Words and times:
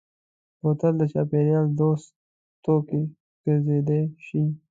بوتل 0.61 0.93
د 0.97 1.03
چاپېریال 1.13 1.65
دوست 1.79 2.09
توکی 2.63 3.01
ګرځېدای 3.43 4.03
شي. 4.25 4.41